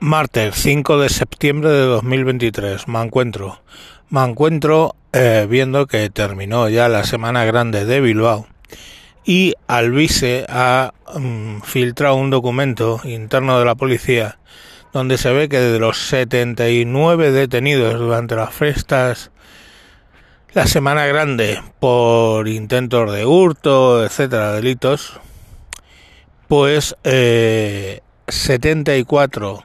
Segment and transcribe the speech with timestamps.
[0.00, 2.86] Martes 5 de septiembre de 2023.
[2.86, 3.60] Me encuentro.
[4.10, 8.46] Me encuentro eh, viendo que terminó ya la semana grande de Bilbao
[9.24, 14.38] y Alvise ha mm, filtrado un documento interno de la policía
[14.92, 19.32] donde se ve que de los 79 detenidos durante las fiestas
[20.52, 25.18] la semana grande por intentos de hurto, etcétera, delitos,
[26.46, 29.64] pues eh, 74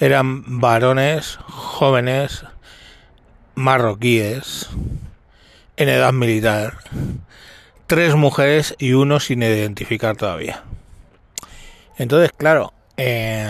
[0.00, 2.44] eran varones jóvenes
[3.54, 4.68] marroquíes
[5.76, 6.78] en edad militar,
[7.86, 10.62] tres mujeres y uno sin identificar todavía.
[11.96, 13.48] Entonces, claro, eh,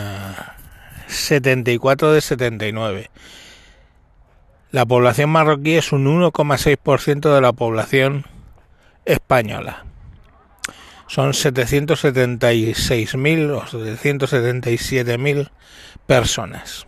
[1.07, 3.11] 74 de 79.
[4.71, 8.27] La población marroquí es un 1,6% de la población
[9.05, 9.88] española.
[11.09, 15.51] Son 776.000 o 777.000
[16.07, 16.87] personas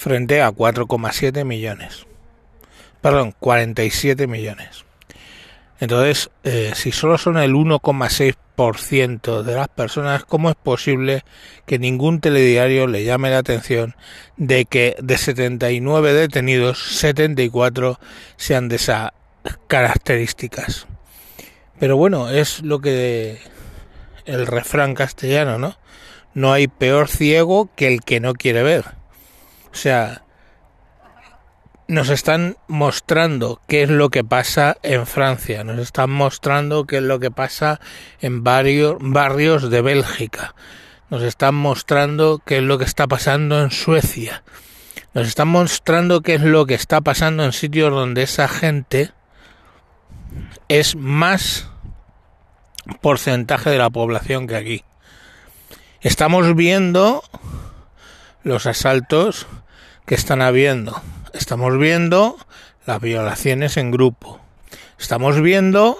[0.00, 2.06] frente a 4,7 millones.
[3.02, 4.84] Perdón, 47 millones.
[5.78, 11.24] Entonces, eh, si solo son el 1,6% de las personas, ¿cómo es posible
[11.66, 13.94] que ningún telediario le llame la atención
[14.36, 17.98] de que de 79 detenidos, 74
[18.36, 19.10] sean de esas
[19.66, 20.86] características?
[21.80, 23.38] Pero bueno, es lo que
[24.26, 25.78] el refrán castellano, ¿no?
[26.34, 28.84] No hay peor ciego que el que no quiere ver.
[29.72, 30.22] O sea,
[31.88, 37.02] nos están mostrando qué es lo que pasa en Francia, nos están mostrando qué es
[37.02, 37.80] lo que pasa
[38.20, 40.54] en varios barrios de Bélgica,
[41.08, 44.44] nos están mostrando qué es lo que está pasando en Suecia,
[45.14, 49.12] nos están mostrando qué es lo que está pasando en sitios donde esa gente
[50.68, 51.68] es más
[53.00, 54.84] porcentaje de la población que aquí.
[56.00, 57.22] Estamos viendo
[58.42, 59.46] los asaltos
[60.06, 61.00] que están habiendo
[61.32, 62.36] estamos viendo
[62.86, 64.40] las violaciones en grupo.
[64.98, 65.98] Estamos viendo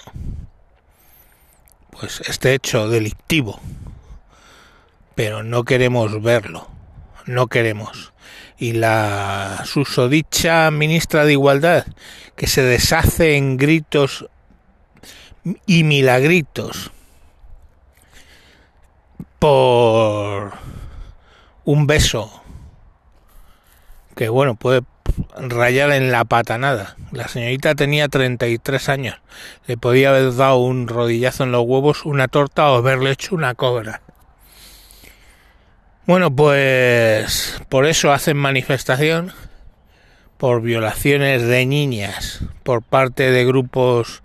[1.90, 3.60] pues este hecho delictivo.
[5.14, 6.68] Pero no queremos verlo.
[7.26, 8.12] No queremos.
[8.60, 11.86] Y la susodicha ministra de Igualdad
[12.36, 14.26] que se deshace en gritos
[15.66, 16.92] y milagritos
[19.38, 20.52] por
[21.64, 22.42] un beso
[24.14, 24.82] que bueno puede
[25.36, 26.96] rayar en la patanada.
[27.12, 29.16] La señorita tenía 33 años.
[29.66, 33.54] Le podía haber dado un rodillazo en los huevos, una torta o haberle hecho una
[33.54, 34.02] cobra.
[36.10, 39.30] Bueno, pues por eso hacen manifestación
[40.38, 44.24] por violaciones de niñas por parte de grupos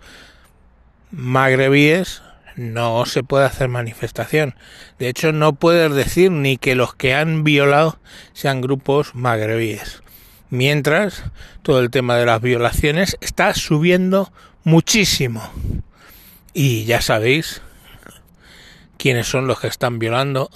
[1.12, 2.23] magrebíes
[2.56, 4.56] no se puede hacer manifestación.
[4.97, 8.00] De hecho, no puedes decir ni que los que han violado
[8.34, 10.02] sean grupos magrebíes
[10.50, 11.25] mientras
[11.62, 15.47] todo el tema de las violaciones está subiendo muchísimo.
[16.52, 17.62] Y ya sabéis
[18.97, 20.50] quiénes son los que están violando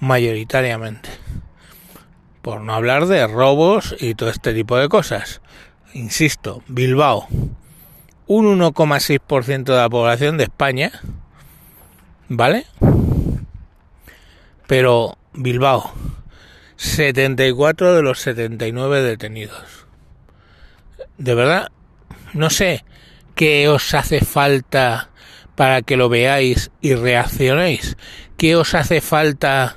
[0.00, 1.08] mayoritariamente.
[2.42, 5.40] Por no hablar de robos y todo este tipo de cosas.
[5.92, 7.28] Insisto, Bilbao,
[8.26, 10.92] un 1,6% de la población de España,
[12.28, 12.66] ¿vale?
[14.66, 15.92] Pero Bilbao,
[16.76, 19.86] 74 de los 79 detenidos.
[21.18, 21.68] De verdad,
[22.32, 22.84] no sé
[23.34, 25.10] qué os hace falta
[25.56, 27.96] para que lo veáis y reaccionéis.
[28.36, 29.76] ¿Qué os hace falta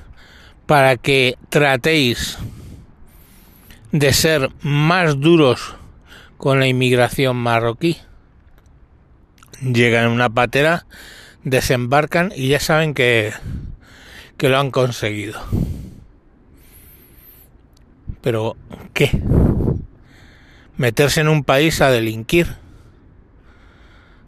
[0.66, 2.38] para que tratéis
[3.92, 5.76] de ser más duros
[6.36, 7.98] con la inmigración marroquí?
[9.60, 10.86] Llegan en una patera,
[11.42, 13.32] desembarcan y ya saben que,
[14.36, 15.40] que lo han conseguido.
[18.24, 18.56] Pero,
[18.94, 19.10] ¿qué?
[20.78, 22.56] Meterse en un país a delinquir.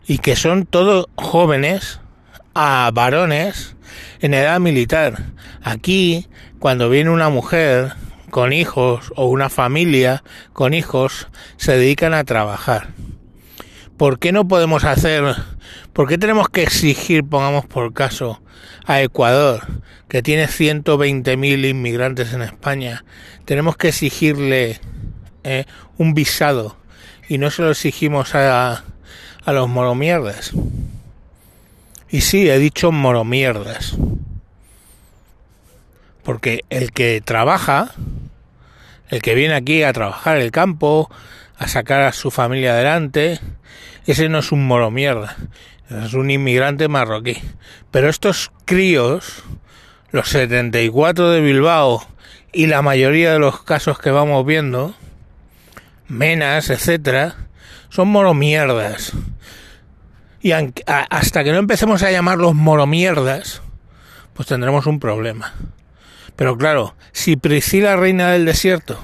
[0.06, 2.00] Y que son todos jóvenes,
[2.58, 3.76] a varones,
[4.20, 5.26] en edad militar.
[5.62, 6.26] Aquí,
[6.58, 7.92] cuando viene una mujer
[8.30, 10.24] con hijos o una familia
[10.54, 12.88] con hijos, se dedican a trabajar.
[13.98, 15.36] ¿Por qué no podemos hacer,
[15.92, 18.40] por qué tenemos que exigir, pongamos por caso,
[18.86, 19.66] a Ecuador,
[20.08, 23.04] que tiene 120.000 inmigrantes en España,
[23.44, 24.80] tenemos que exigirle
[25.44, 25.66] eh,
[25.98, 26.78] un visado
[27.28, 28.82] y no se lo exigimos a,
[29.44, 30.54] a los moromierdas.
[32.10, 33.96] Y sí, he dicho moromierdas.
[36.22, 37.92] Porque el que trabaja,
[39.08, 41.10] el que viene aquí a trabajar el campo,
[41.58, 43.40] a sacar a su familia adelante,
[44.06, 45.36] ese no es un moromierda,
[45.90, 47.38] es un inmigrante marroquí.
[47.90, 49.42] Pero estos críos,
[50.10, 52.06] los 74 de Bilbao
[52.52, 54.94] y la mayoría de los casos que vamos viendo,
[56.08, 57.34] menas, etcétera,
[57.88, 59.12] son moromierdas.
[60.46, 63.62] Y hasta que no empecemos a llamarlos moromierdas,
[64.32, 65.54] pues tendremos un problema.
[66.36, 69.00] Pero claro, si Priscila Reina del Desierto,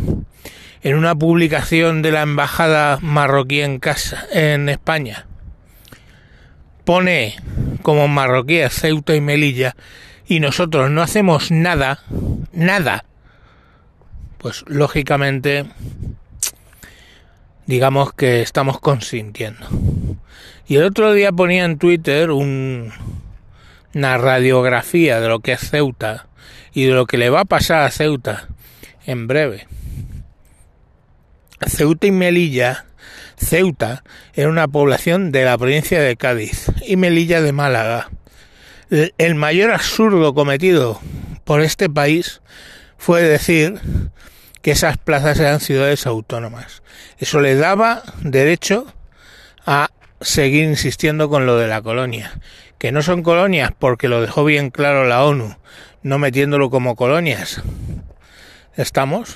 [0.82, 5.26] en una publicación de la embajada marroquí en casa, en España,
[6.84, 7.34] pone
[7.82, 9.74] como marroquíes Ceuta y Melilla
[10.28, 12.04] y nosotros no hacemos nada,
[12.52, 13.04] nada,
[14.38, 15.64] pues lógicamente
[17.66, 19.66] digamos que estamos consintiendo.
[20.66, 22.92] Y el otro día ponía en Twitter un,
[23.94, 26.26] una radiografía de lo que es Ceuta
[26.72, 28.48] y de lo que le va a pasar a Ceuta
[29.06, 29.66] en breve.
[31.66, 32.86] Ceuta y Melilla,
[33.36, 34.02] Ceuta
[34.34, 38.10] era una población de la provincia de Cádiz y Melilla de Málaga.
[39.18, 41.00] El mayor absurdo cometido
[41.44, 42.40] por este país
[42.98, 43.80] fue decir
[44.62, 46.82] que esas plazas eran ciudades autónomas.
[47.18, 48.86] Eso le daba derecho
[49.66, 52.40] a seguir insistiendo con lo de la colonia.
[52.78, 55.56] Que no son colonias porque lo dejó bien claro la ONU,
[56.02, 57.62] no metiéndolo como colonias.
[58.76, 59.34] Estamos.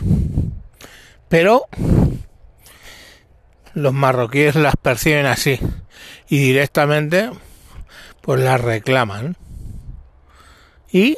[1.29, 1.67] Pero
[3.75, 5.61] los marroquíes las perciben así
[6.29, 7.31] y directamente
[8.21, 9.37] pues las reclaman.
[10.91, 11.17] ¿Y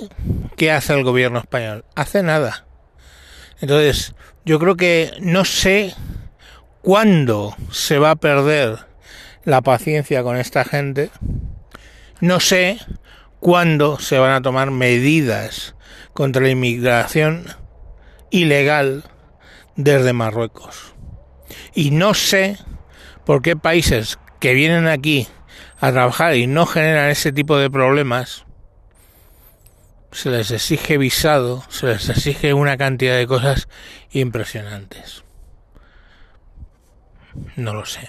[0.56, 1.84] qué hace el gobierno español?
[1.94, 2.67] Hace nada.
[3.60, 4.14] Entonces,
[4.44, 5.94] yo creo que no sé
[6.82, 8.78] cuándo se va a perder
[9.44, 11.10] la paciencia con esta gente.
[12.20, 12.78] No sé
[13.40, 15.74] cuándo se van a tomar medidas
[16.12, 17.44] contra la inmigración
[18.30, 19.04] ilegal
[19.76, 20.94] desde Marruecos.
[21.74, 22.58] Y no sé
[23.24, 25.28] por qué países que vienen aquí
[25.80, 28.44] a trabajar y no generan ese tipo de problemas
[30.12, 33.68] se les exige visado, se les exige una cantidad de cosas
[34.10, 35.24] impresionantes.
[37.56, 38.08] No lo sé.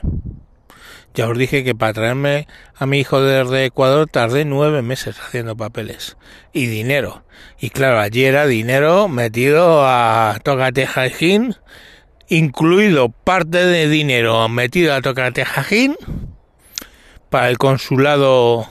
[1.14, 5.58] Ya os dije que para traerme a mi hijo desde Ecuador tardé nueve meses haciendo
[5.58, 6.18] papeles
[6.54, 7.24] y dinero.
[7.60, 11.56] Y claro, allí era dinero metido a Tocatejajín,
[12.28, 15.96] incluido parte de dinero metido a Tocatejajín
[17.30, 18.68] para el consulado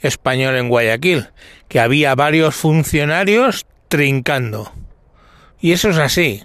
[0.00, 1.28] español en Guayaquil,
[1.68, 4.72] que había varios funcionarios trincando.
[5.60, 6.44] Y eso es así.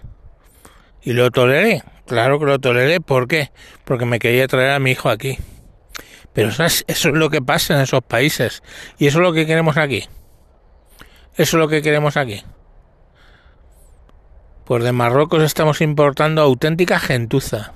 [1.01, 1.83] Y lo toleré.
[2.07, 2.99] Claro que lo toleré.
[2.99, 3.51] ¿Por qué?
[3.85, 5.37] Porque me quería traer a mi hijo aquí.
[6.33, 8.63] Pero eso es, eso es lo que pasa en esos países.
[8.97, 10.07] Y eso es lo que queremos aquí.
[11.35, 12.43] Eso es lo que queremos aquí.
[14.65, 17.73] Pues de Marruecos estamos importando auténtica gentuza.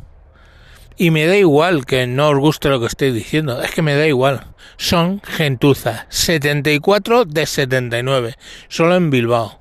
[0.98, 3.96] Y me da igual que no os guste lo que estoy diciendo, es que me
[3.96, 4.48] da igual.
[4.78, 8.36] Son gentuza, 74 de 79,
[8.70, 9.60] solo en Bilbao.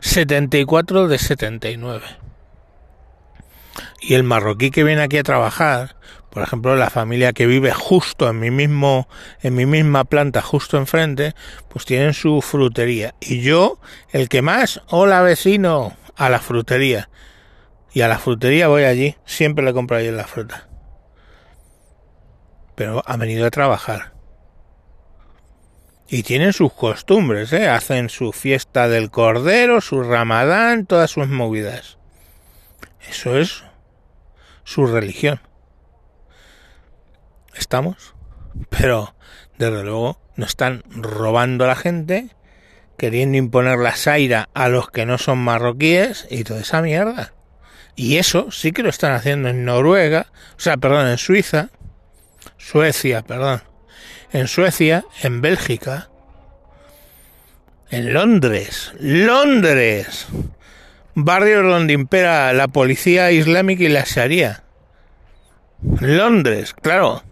[0.00, 2.04] 74 de 79.
[4.00, 5.96] Y el marroquí que viene aquí a trabajar,
[6.30, 9.08] por ejemplo, la familia que vive justo en mi mismo
[9.40, 11.34] en mi misma planta justo enfrente,
[11.68, 13.78] pues tienen su frutería y yo
[14.10, 17.08] el que más, hola vecino, a la frutería
[17.96, 20.68] y a la frutería voy allí, siempre le compro allí la fruta.
[22.74, 24.12] Pero ha venido a trabajar.
[26.06, 27.70] Y tienen sus costumbres, ¿eh?
[27.70, 31.96] Hacen su fiesta del cordero, su ramadán, todas sus movidas.
[33.08, 33.64] Eso es
[34.62, 35.40] su religión.
[37.54, 38.14] ¿Estamos?
[38.68, 39.14] Pero,
[39.56, 42.28] desde luego, no están robando a la gente,
[42.98, 47.32] queriendo imponer la saira a los que no son marroquíes y toda esa mierda.
[47.96, 50.26] Y eso sí que lo están haciendo en Noruega,
[50.56, 51.70] o sea, perdón, en Suiza,
[52.58, 53.62] Suecia, perdón,
[54.32, 56.10] en Suecia, en Bélgica,
[57.90, 60.26] en Londres, Londres,
[61.14, 64.62] barrios donde impera la policía islámica y la Sharia.
[66.00, 67.22] Londres, claro.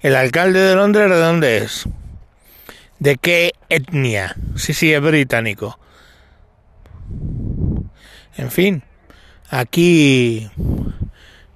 [0.00, 1.84] El alcalde de Londres, ¿de dónde es?
[2.98, 4.36] ¿De qué etnia?
[4.56, 5.78] Sí, sí, es británico.
[8.36, 8.82] En fin,
[9.54, 10.50] Aquí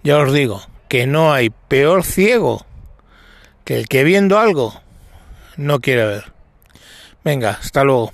[0.05, 2.65] ya os digo que no hay peor ciego
[3.65, 4.73] que el que viendo algo
[5.57, 6.33] no quiere ver.
[7.25, 8.13] Venga, hasta luego.